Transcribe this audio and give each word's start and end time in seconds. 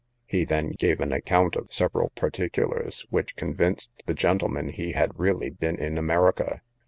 He 0.25 0.45
then 0.45 0.71
gave 0.71 0.99
an 0.99 1.13
account 1.13 1.55
of 1.55 1.71
several 1.71 2.09
particulars, 2.15 3.05
which 3.11 3.35
convinced 3.35 3.91
the 4.07 4.15
gentlemen 4.15 4.69
he 4.69 4.93
had 4.93 5.19
really 5.19 5.51
been 5.51 5.75
in 5.75 5.95
America. 5.99 6.63